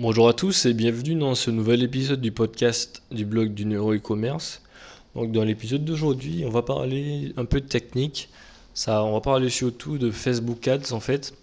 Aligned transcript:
Bonjour 0.00 0.30
à 0.30 0.32
tous 0.32 0.64
et 0.64 0.72
bienvenue 0.72 1.14
dans 1.14 1.34
ce 1.34 1.50
nouvel 1.50 1.82
épisode 1.82 2.22
du 2.22 2.32
podcast 2.32 3.02
du 3.10 3.26
blog 3.26 3.52
du 3.52 3.66
neuro 3.66 3.92
e-commerce. 3.92 4.62
Donc 5.14 5.30
dans 5.30 5.44
l'épisode 5.44 5.84
d'aujourd'hui, 5.84 6.42
on 6.46 6.48
va 6.48 6.62
parler 6.62 7.34
un 7.36 7.44
peu 7.44 7.60
de 7.60 7.66
technique. 7.66 8.30
Ça, 8.72 9.04
on 9.04 9.12
va 9.12 9.20
parler 9.20 9.50
surtout 9.50 9.98
de 9.98 10.10
Facebook 10.10 10.66
Ads 10.66 10.94
en 10.94 11.00
fait 11.00 11.34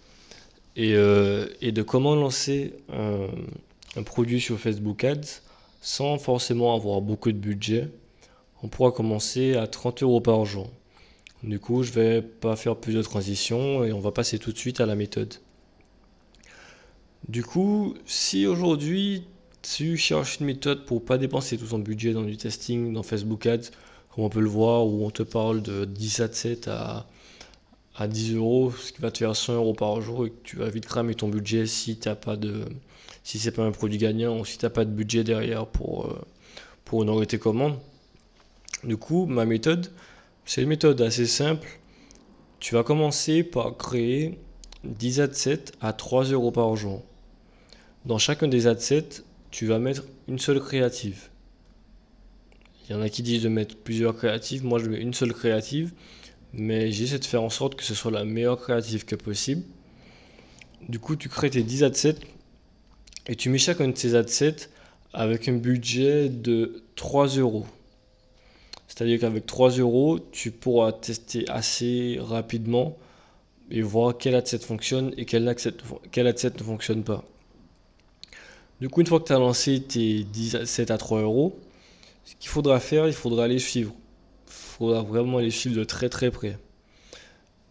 et, 0.76 0.96
euh, 0.96 1.46
de 1.62 1.82
comment 1.84 2.16
lancer 2.16 2.74
un, 2.92 4.02
produit 4.02 4.42
sur 4.42 4.58
Facebook 4.58 5.04
Ads 5.04 5.44
sans 5.80 6.18
forcément 6.18 6.74
avoir 6.74 7.02
beaucoup 7.02 7.32
de 7.32 7.38
budget. 7.38 7.90
On 8.64 8.70
pourra 8.70 8.92
commencer 8.92 9.56
à 9.56 9.68
30 9.68 10.02
euros 10.02 10.20
par 10.20 10.46
jour. 10.46 10.68
Du 11.44 11.60
coup, 11.60 11.84
je 11.84 11.92
vais 11.92 12.24
pas 12.24 12.56
faire 12.56 12.76
plus 12.76 12.96
de 12.96 13.04
transitions 13.04 13.84
et 13.84 13.94
on 13.94 14.00
va 14.00 14.10
passer 14.10 14.40
tout 14.40 14.52
de 14.52 14.58
suite 14.58 14.82
à 14.82 14.88
la 14.88 14.96
méthode. 14.96 15.36
Du 17.30 17.44
coup, 17.44 17.94
si 18.06 18.48
aujourd'hui 18.48 19.26
tu 19.62 19.98
cherches 19.98 20.40
une 20.40 20.46
méthode 20.46 20.86
pour 20.86 21.04
pas 21.04 21.18
dépenser 21.18 21.58
tout 21.58 21.66
son 21.68 21.80
budget 21.80 22.14
dans 22.14 22.24
du 22.24 22.38
testing, 22.38 22.94
dans 22.94 23.04
Facebook 23.04 23.46
Ads, 23.46 23.72
comme 24.10 24.24
on 24.24 24.30
peut 24.30 24.40
le 24.40 24.48
voir, 24.48 24.88
où 24.88 25.06
on 25.06 25.10
te 25.12 25.24
parle 25.24 25.62
de 25.62 25.84
10 25.84 26.22
ads 26.22 26.68
à, 26.68 27.06
à 27.98 28.08
10 28.08 28.36
euros, 28.36 28.72
ce 28.72 28.94
qui 28.94 29.02
va 29.02 29.12
te 29.12 29.18
faire 29.18 29.36
100 29.36 29.56
euros 29.56 29.74
par 29.74 30.00
jour 30.00 30.26
et 30.26 30.30
que 30.30 30.42
tu 30.44 30.56
vas 30.56 30.70
vite 30.70 30.86
cramer 30.86 31.16
ton 31.16 31.28
budget 31.28 31.66
si 31.66 31.98
t'as 31.98 32.16
pas 32.16 32.38
de, 32.38 32.64
si 33.26 33.40
c'est 33.40 33.52
pas 33.52 33.64
un 33.64 33.72
produit 33.72 33.98
gagnant 33.98 34.40
ou 34.40 34.46
si 34.46 34.58
t'as 34.58 34.70
pas 34.70 34.86
de 34.86 34.92
budget 34.92 35.26
derrière 35.26 35.68
pour, 35.68 36.06
euh, 36.06 36.22
pour 36.86 37.00
honorer 37.00 37.28
tes 37.28 37.40
commandes. 37.40 37.78
Du 38.86 38.96
coup, 38.96 39.26
ma 39.26 39.46
méthode, 39.46 39.92
c'est 40.46 40.62
une 40.62 40.70
méthode 40.70 41.02
assez 41.02 41.26
simple. 41.26 41.68
Tu 42.62 42.74
vas 42.74 42.84
commencer 42.84 43.44
par 43.44 43.76
créer 43.76 44.40
10 44.86 45.20
adsets 45.20 45.66
à 45.82 45.92
3 45.92 46.26
euros 46.26 46.52
par 46.52 46.74
jour. 46.78 47.04
Dans 48.08 48.18
chacun 48.18 48.48
des 48.48 48.68
adsets, 48.68 49.26
tu 49.52 49.66
vas 49.66 49.80
mettre 49.80 50.06
une 50.30 50.40
seule 50.40 50.62
créative. 50.62 51.28
Il 52.88 52.94
y 52.94 52.96
en 52.96 53.02
a 53.02 53.10
qui 53.10 53.22
disent 53.22 53.44
de 53.44 53.50
mettre 53.50 53.76
plusieurs 53.76 54.16
créatives. 54.16 54.64
Moi, 54.64 54.80
je 54.80 54.86
mets 54.86 55.02
une 55.02 55.14
seule 55.14 55.34
créative. 55.34 55.92
Mais 56.54 56.90
j'essaie 56.90 57.20
de 57.20 57.26
faire 57.26 57.44
en 57.44 57.50
sorte 57.50 57.76
que 57.76 57.84
ce 57.84 57.94
soit 57.94 58.12
la 58.12 58.24
meilleure 58.24 58.62
créative 58.62 59.04
que 59.04 59.18
possible. 59.18 59.64
Du 60.88 61.00
coup, 61.00 61.18
tu 61.18 61.28
crées 61.28 61.50
tes 61.50 61.64
10 61.64 61.84
adsets 61.84 62.20
et 63.28 63.36
tu 63.36 63.50
mets 63.50 63.58
chacun 63.58 63.90
de 63.90 63.98
ces 63.98 64.16
adsets 64.16 64.70
avec 65.12 65.50
un 65.50 65.58
budget 65.58 66.30
de 66.30 66.84
3 66.96 67.28
euros. 67.36 67.66
C'est-à-dire 68.88 69.20
qu'avec 69.20 69.46
3 69.46 69.72
euros, 69.72 70.18
tu 70.32 70.52
pourras 70.52 70.94
tester 70.94 71.44
assez 71.50 72.20
rapidement 72.22 72.98
et 73.70 73.82
voir 73.82 74.18
quel 74.18 74.36
adset 74.36 74.60
fonctionne 74.60 75.14
et 75.18 75.26
quel 75.26 75.46
adset, 75.50 75.74
quel 76.14 76.28
adset 76.28 76.54
ne 76.58 76.64
fonctionne 76.64 77.04
pas. 77.04 77.26
Du 78.80 78.90
coup, 78.90 79.02
une 79.02 79.08
fois 79.08 79.20
que 79.20 79.26
tu 79.26 79.34
as 79.34 79.40
lancé 79.40 79.82
tes 79.82 80.24
10 80.24 80.56
assets 80.56 80.92
à 80.92 80.98
3 80.98 81.22
euros, 81.22 81.60
ce 82.26 82.36
qu'il 82.36 82.50
faudra 82.50 82.80
faire, 82.80 83.08
il 83.08 83.14
faudra 83.14 83.48
les 83.48 83.58
suivre. 83.58 83.94
Il 84.48 84.54
faudra 84.54 85.02
vraiment 85.02 85.40
les 85.40 85.50
suivre 85.50 85.76
de 85.76 85.84
très 85.84 86.10
très 86.10 86.30
près. 86.30 86.60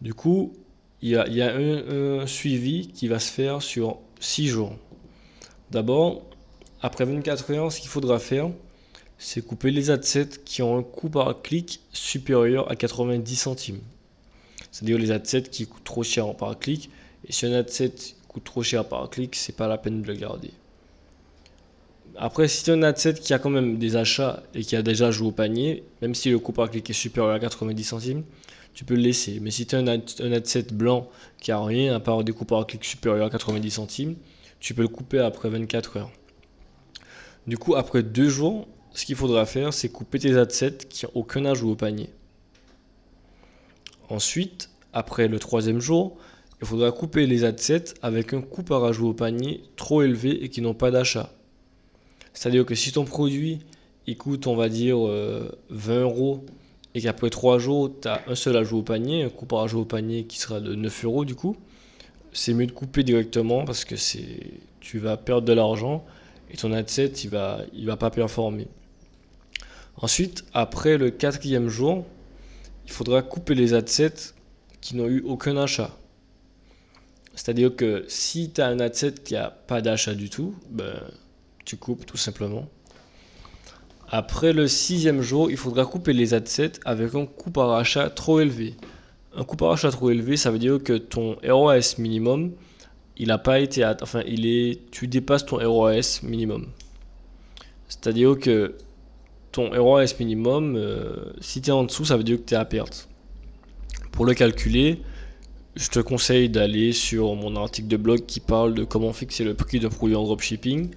Du 0.01 0.13
coup, 0.13 0.53
il 1.01 1.09
y 1.09 1.15
a, 1.15 1.55
un, 1.55 2.19
un, 2.21 2.27
suivi 2.27 2.89
qui 2.89 3.07
va 3.07 3.19
se 3.19 3.31
faire 3.31 3.61
sur 3.61 3.99
6 4.19 4.47
jours. 4.47 4.75
D'abord, 5.71 6.23
après 6.81 7.05
24 7.05 7.51
heures, 7.53 7.71
ce 7.71 7.79
qu'il 7.79 7.89
faudra 7.89 8.19
faire, 8.19 8.49
c'est 9.17 9.41
couper 9.41 9.71
les 9.71 9.89
adsets 9.89 10.41
qui 10.43 10.61
ont 10.61 10.77
un 10.77 10.83
coût 10.83 11.09
par 11.09 11.41
clic 11.41 11.79
supérieur 11.93 12.69
à 12.69 12.75
90 12.75 13.35
centimes. 13.35 13.81
C'est-à-dire 14.71 14.97
les 14.97 15.11
adsets 15.11 15.43
qui 15.43 15.65
coûtent 15.65 15.83
trop 15.83 16.03
cher 16.03 16.35
par 16.35 16.59
clic. 16.59 16.89
Et 17.25 17.31
si 17.31 17.45
un 17.45 17.53
adset 17.53 17.93
coûte 18.27 18.43
trop 18.43 18.61
cher 18.61 18.87
par 18.87 19.09
clic, 19.09 19.35
c'est 19.35 19.55
pas 19.55 19.67
la 19.67 19.77
peine 19.77 20.01
de 20.01 20.07
le 20.07 20.15
garder. 20.15 20.51
Après, 22.19 22.47
si 22.47 22.63
tu 22.63 22.71
as 22.71 22.73
un 22.73 22.81
adset 22.81 23.13
qui 23.13 23.31
a 23.35 23.39
quand 23.39 23.51
même 23.51 23.77
des 23.77 23.95
achats 23.95 24.41
et 24.55 24.63
qui 24.63 24.75
a 24.75 24.81
déjà 24.81 25.11
joué 25.11 25.27
au 25.27 25.31
panier, 25.31 25.83
même 26.01 26.15
si 26.15 26.31
le 26.31 26.39
coût 26.39 26.51
par 26.51 26.71
clic 26.71 26.89
est 26.89 26.93
supérieur 26.93 27.35
à 27.35 27.39
90 27.39 27.83
centimes, 27.83 28.23
tu 28.73 28.85
peux 28.85 28.95
le 28.95 29.01
laisser. 29.01 29.39
Mais 29.39 29.51
si 29.51 29.67
tu 29.67 29.75
as 29.75 29.79
un, 29.79 30.31
adset 30.31 30.63
blanc 30.73 31.09
qui 31.39 31.51
a 31.51 31.63
rien 31.63 31.95
à 31.95 31.99
part 31.99 32.23
des 32.23 32.31
coûts 32.31 32.45
par 32.45 32.65
clic 32.65 32.83
supérieurs 32.83 33.27
à 33.27 33.29
90 33.29 33.69
centimes, 33.69 34.15
tu 34.59 34.73
peux 34.73 34.81
le 34.81 34.87
couper 34.87 35.19
après 35.19 35.49
24 35.49 35.97
heures. 35.97 36.11
Du 37.45 37.59
coup, 37.59 37.75
après 37.75 38.01
deux 38.01 38.29
jours, 38.29 38.67
ce 38.93 39.05
qu'il 39.05 39.15
faudra 39.15 39.45
faire, 39.45 39.71
c'est 39.71 39.89
couper 39.89 40.17
tes 40.17 40.37
adsets 40.37 40.87
qui 40.89 41.05
n'ont 41.05 41.11
aucun 41.13 41.45
ajout 41.45 41.69
au 41.69 41.75
panier. 41.75 42.09
Ensuite, 44.09 44.71
après 44.91 45.27
le 45.27 45.37
troisième 45.37 45.79
jour, 45.79 46.17
il 46.61 46.67
faudra 46.67 46.91
couper 46.91 47.27
les 47.27 47.43
adsets 47.43 47.93
avec 48.01 48.33
un 48.33 48.41
coût 48.41 48.63
par 48.63 48.83
ajout 48.85 49.09
au 49.09 49.13
panier 49.13 49.61
trop 49.75 50.01
élevé 50.01 50.43
et 50.43 50.49
qui 50.49 50.61
n'ont 50.61 50.73
pas 50.73 50.89
d'achat. 50.89 51.36
C'est-à-dire 52.37 52.67
que 52.67 52.75
si 52.75 52.91
ton 52.91 53.03
produit 53.03 53.57
coûte, 54.15 54.45
on 54.45 54.55
va 54.55 54.69
dire, 54.69 54.95
20 54.99 55.07
euh, 55.09 55.49
euros 55.71 56.45
et 56.93 57.01
qu'après 57.01 57.31
3 57.31 57.57
jours, 57.57 57.91
tu 57.99 58.07
as 58.07 58.21
un 58.27 58.35
seul 58.35 58.55
ajout 58.57 58.77
au 58.77 58.81
panier, 58.83 59.23
un 59.23 59.29
coût 59.29 59.47
par 59.47 59.61
ajout 59.61 59.79
au 59.79 59.85
panier 59.85 60.25
qui 60.25 60.37
sera 60.37 60.59
de 60.59 60.75
9 60.75 61.05
euros 61.05 61.25
du 61.25 61.33
coup, 61.33 61.57
c'est 62.33 62.53
mieux 62.53 62.67
de 62.67 62.71
couper 62.71 63.03
directement 63.03 63.65
parce 63.65 63.85
que 63.85 63.95
tu 64.79 64.99
vas 64.99 65.17
perdre 65.17 65.47
de 65.47 65.53
l'argent 65.53 66.05
et 66.51 66.57
ton 66.57 66.73
adset 66.73 67.07
il 67.07 67.31
va, 67.31 67.61
il 67.73 67.87
va 67.87 67.97
pas 67.97 68.11
performer. 68.11 68.67
Ensuite, 69.95 70.45
après 70.53 70.99
le 70.99 71.09
quatrième 71.09 71.69
jour, 71.69 72.05
il 72.85 72.91
faudra 72.91 73.23
couper 73.23 73.55
les 73.55 73.73
adsets 73.73 74.35
qui 74.79 74.95
n'ont 74.95 75.07
eu 75.07 75.21
aucun 75.21 75.57
achat. 75.57 75.89
C'est-à-dire 77.33 77.75
que 77.75 78.05
si 78.07 78.51
tu 78.51 78.61
as 78.61 78.67
un 78.67 78.79
adset 78.79 79.13
qui 79.13 79.33
n'a 79.33 79.49
pas 79.49 79.81
d'achat 79.81 80.13
du 80.13 80.29
tout, 80.29 80.53
ben, 80.69 81.01
tu 81.67 81.75
coupes 81.75 82.05
tout 82.05 82.15
simplement. 82.15 82.69
Après 84.07 84.53
le 84.53 84.69
sixième 84.69 85.21
jour, 85.21 85.51
il 85.51 85.57
faudra 85.57 85.85
couper 85.85 86.13
les 86.13 86.33
adsets 86.33 86.79
avec 86.85 87.13
un 87.13 87.25
coût 87.25 87.51
par 87.51 87.73
achat 87.73 88.09
trop 88.09 88.39
élevé. 88.39 88.75
Un 89.35 89.43
coût 89.43 89.57
par 89.57 89.71
achat 89.71 89.91
trop 89.91 90.09
élevé, 90.09 90.37
ça 90.37 90.49
veut 90.49 90.59
dire 90.59 90.81
que 90.81 90.93
ton 90.93 91.35
ROAS 91.45 91.95
minimum, 91.97 92.53
il 93.17 93.27
n'a 93.27 93.37
pas 93.37 93.59
été, 93.59 93.83
enfin, 94.01 94.21
il 94.25 94.45
est, 94.45 94.79
tu 94.91 95.07
dépasses 95.07 95.45
ton 95.45 95.57
ROAS 95.57 96.21
minimum. 96.23 96.67
C'est-à-dire 97.89 98.39
que 98.39 98.75
ton 99.51 99.69
ROAS 99.69 100.13
minimum, 100.21 100.77
euh, 100.77 101.33
si 101.41 101.61
tu 101.61 101.69
es 101.69 101.73
en 101.73 101.83
dessous, 101.83 102.05
ça 102.05 102.15
veut 102.15 102.23
dire 102.23 102.37
que 102.37 102.43
tu 102.43 102.53
es 102.53 102.57
à 102.57 102.63
perte. 102.63 103.09
Pour 104.13 104.23
le 104.23 104.33
calculer, 104.33 105.01
je 105.75 105.89
te 105.89 105.99
conseille 105.99 106.47
d'aller 106.47 106.93
sur 106.93 107.35
mon 107.35 107.57
article 107.57 107.89
de 107.89 107.97
blog 107.97 108.25
qui 108.25 108.39
parle 108.39 108.73
de 108.73 108.85
comment 108.85 109.11
fixer 109.11 109.43
le 109.43 109.53
prix 109.53 109.81
d'un 109.81 109.89
produit 109.89 110.15
en 110.15 110.23
dropshipping. 110.23 110.91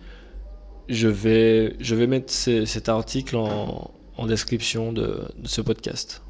Je 0.91 1.09
vais, 1.09 1.77
je 1.81 1.95
vais 1.95 2.07
mettre 2.07 2.33
cet 2.33 2.89
article 2.89 3.37
en, 3.37 3.91
description 4.27 4.93
de, 4.93 5.23
ce 5.45 5.63
podcast. 5.63 6.21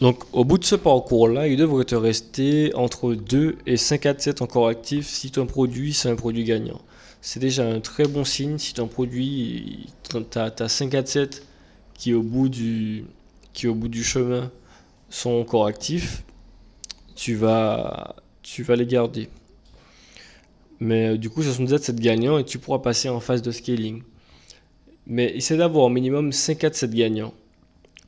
Donc, 0.00 0.24
au 0.32 0.44
bout 0.44 0.56
de 0.56 0.64
ce 0.64 0.76
parcours-là, 0.76 1.46
il 1.46 1.58
devrait 1.58 1.84
te 1.84 1.94
rester 1.94 2.74
entre 2.74 3.14
2 3.14 3.58
et 3.66 3.76
5 3.76 4.06
adsets 4.06 4.40
encore 4.40 4.68
actifs 4.68 5.06
si 5.06 5.30
ton 5.30 5.44
produit, 5.44 5.92
c'est 5.92 6.08
un 6.08 6.16
produit 6.16 6.44
gagnant 6.44 6.80
c'est 7.24 7.40
déjà 7.40 7.66
un 7.66 7.80
très 7.80 8.06
bon 8.06 8.22
signe 8.22 8.58
si 8.58 8.74
ton 8.74 8.86
produit, 8.86 9.88
tu 10.10 10.38
as, 10.38 10.68
5 10.68 10.94
à 10.94 11.06
7 11.06 11.42
qui 11.94 12.12
au, 12.12 12.22
bout 12.22 12.50
du, 12.50 13.06
qui 13.54 13.66
au 13.66 13.74
bout 13.74 13.88
du 13.88 14.04
chemin 14.04 14.50
sont 15.08 15.30
encore 15.30 15.64
actifs, 15.64 16.22
tu 17.16 17.34
vas, 17.34 18.14
tu 18.42 18.62
vas 18.62 18.76
les 18.76 18.84
garder. 18.84 19.30
Mais 20.80 21.08
euh, 21.08 21.18
du 21.18 21.30
coup, 21.30 21.42
ce 21.42 21.52
sont 21.52 21.64
des 21.64 21.74
assets 21.74 21.94
gagnants 21.94 22.38
et 22.38 22.44
tu 22.44 22.58
pourras 22.58 22.78
passer 22.80 23.08
en 23.08 23.20
phase 23.20 23.42
de 23.42 23.50
scaling. 23.50 24.02
Mais 25.06 25.36
essaie 25.36 25.56
d'avoir 25.56 25.84
au 25.84 25.88
minimum 25.90 26.32
5 26.32 26.64
à 26.64 26.72
7 26.72 26.90
gagnants. 26.90 27.34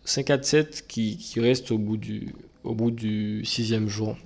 5 0.05 0.31
à 0.31 0.43
7 0.43 0.87
qui, 0.87 1.17
qui 1.17 1.41
restent 1.41 1.71
au 1.71 1.79
bout 1.79 1.97
du, 1.97 2.35
au 2.65 2.75
bout 2.75 2.95
sixième 3.45 3.89
jour. 3.89 4.17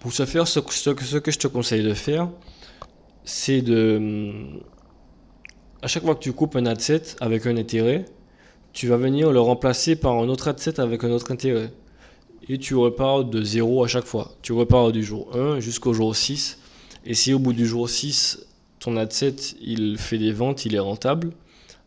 Pour 0.00 0.12
ce 0.12 0.26
faire, 0.26 0.46
ce, 0.46 0.60
que 0.60 1.30
je 1.30 1.38
te 1.38 1.46
conseille 1.46 1.82
de 1.82 1.94
faire, 1.94 2.28
c'est 3.24 3.62
de. 3.62 4.32
À 5.80 5.86
chaque 5.86 6.02
fois 6.02 6.14
que 6.14 6.20
tu 6.20 6.32
coupes 6.32 6.56
un 6.56 6.66
adset 6.66 7.02
avec 7.20 7.46
un 7.46 7.56
intérêt, 7.56 8.04
tu 8.72 8.88
vas 8.88 8.96
venir 8.96 9.32
le 9.32 9.40
remplacer 9.40 9.96
par 9.96 10.12
un 10.14 10.28
autre 10.28 10.48
adset 10.48 10.80
avec 10.80 11.04
un 11.04 11.10
autre 11.10 11.32
intérêt. 11.32 11.72
Et 12.48 12.58
tu 12.58 12.74
repars 12.74 13.24
de 13.24 13.42
0 13.42 13.84
à 13.84 13.88
chaque 13.88 14.04
fois. 14.04 14.32
Tu 14.42 14.52
repars 14.52 14.92
du 14.92 15.02
jour 15.02 15.34
1 15.34 15.60
jusqu'au 15.60 15.94
jour 15.94 16.14
6. 16.14 16.58
Et 17.04 17.14
si 17.14 17.34
au 17.34 17.38
bout 17.38 17.52
du 17.52 17.66
jour 17.66 17.88
6, 17.88 18.46
ton 18.78 18.96
adset 18.96 19.36
il 19.60 19.98
fait 19.98 20.18
des 20.18 20.32
ventes, 20.32 20.64
il 20.64 20.74
est 20.74 20.80
rentable, 20.80 21.32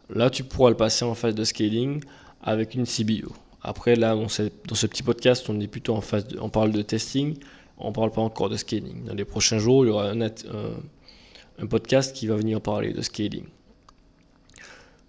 là 0.09 0.29
tu 0.29 0.43
pourras 0.43 0.69
le 0.69 0.77
passer 0.77 1.05
en 1.05 1.15
phase 1.15 1.35
de 1.35 1.43
scaling 1.43 2.01
avec 2.41 2.75
une 2.75 2.85
CBO. 2.85 3.33
Après, 3.61 3.95
là, 3.95 4.15
dans 4.15 4.29
ce, 4.29 4.87
petit 4.87 5.03
podcast, 5.03 5.49
on 5.49 5.59
est 5.59 5.67
plutôt 5.67 5.95
en 5.95 6.01
phase 6.01 6.25
on 6.39 6.49
parle 6.49 6.71
de 6.71 6.81
testing, 6.81 7.37
on 7.77 7.91
parle 7.91 8.11
pas 8.11 8.21
encore 8.21 8.49
de 8.49 8.55
scaling. 8.55 9.03
Dans 9.05 9.15
les 9.15 9.25
prochains 9.25 9.59
jours, 9.59 9.83
il 9.83 9.89
y 9.89 9.91
aura 9.91 10.09
un 10.09 10.21
un 11.59 11.65
podcast 11.65 12.15
qui 12.15 12.27
va 12.27 12.35
venir 12.35 12.61
parler 12.61 12.93
de 12.93 13.01
scaling. 13.01 13.45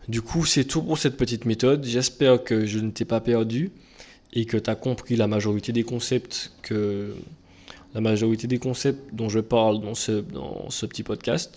Du 0.09 0.23
coup, 0.23 0.47
c'est 0.47 0.65
tout 0.65 0.83
pour 0.83 0.97
cette 0.97 1.17
petite 1.17 1.45
méthode. 1.45 1.85
J'espère 1.85 2.43
que 2.43 2.65
je 2.65 2.79
ne 2.79 2.91
t'ai 2.91 3.05
pas 3.05 3.21
perdu 3.21 3.71
et 4.33 4.47
que 4.47 4.57
tu 4.57 4.71
as 4.71 4.75
compris 4.75 5.17
la 5.17 5.27
majorité 5.27 5.73
des 5.73 5.83
concepts 5.83 6.53
que 6.63 7.15
la 7.95 8.01
majorité 8.01 8.47
des 8.47 8.59
concepts 8.59 9.15
dont 9.15 9.29
je 9.29 9.41
parle 9.41 9.81
dans 9.81 9.95
ce, 9.95 10.23
petit 10.87 11.03
podcast. 11.03 11.57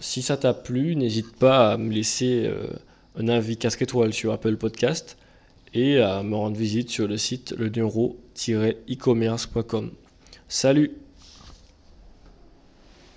Si 0.00 0.22
ça 0.22 0.36
t'a 0.36 0.54
plu, 0.54 0.96
n'hésite 0.96 1.36
pas 1.36 1.72
à 1.72 1.76
me 1.76 1.92
laisser 1.92 2.50
un 3.16 3.28
avis 3.28 3.56
casque 3.56 3.82
étoile 3.82 4.12
sur 4.12 4.32
Apple 4.32 4.56
Podcast 4.56 5.18
et 5.74 5.98
à 5.98 6.22
me 6.22 6.34
rendre 6.34 6.56
visite 6.56 6.90
sur 6.90 7.08
le 7.08 7.16
site 7.18 7.54
le 7.58 7.68
e-commerce.com. 8.88 9.90
Salut 10.48 10.92